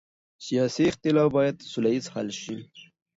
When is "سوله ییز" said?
1.71-2.05